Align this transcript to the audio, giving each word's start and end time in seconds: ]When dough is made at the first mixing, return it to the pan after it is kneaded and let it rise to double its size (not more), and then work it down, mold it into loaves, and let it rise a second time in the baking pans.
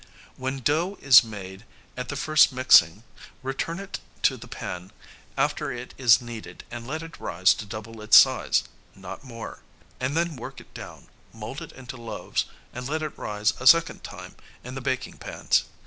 ]When 0.35 0.61
dough 0.61 0.97
is 0.99 1.23
made 1.23 1.63
at 1.95 2.09
the 2.09 2.15
first 2.15 2.51
mixing, 2.51 3.03
return 3.43 3.79
it 3.79 3.99
to 4.23 4.35
the 4.35 4.47
pan 4.47 4.91
after 5.37 5.71
it 5.71 5.93
is 5.95 6.19
kneaded 6.19 6.63
and 6.71 6.87
let 6.87 7.03
it 7.03 7.19
rise 7.19 7.53
to 7.53 7.67
double 7.67 8.01
its 8.01 8.17
size 8.17 8.63
(not 8.95 9.23
more), 9.23 9.59
and 9.99 10.17
then 10.17 10.37
work 10.37 10.59
it 10.59 10.73
down, 10.73 11.05
mold 11.31 11.61
it 11.61 11.71
into 11.71 11.97
loaves, 11.97 12.45
and 12.73 12.89
let 12.89 13.03
it 13.03 13.15
rise 13.15 13.53
a 13.59 13.67
second 13.67 14.03
time 14.03 14.35
in 14.63 14.73
the 14.73 14.81
baking 14.81 15.19
pans. 15.19 15.65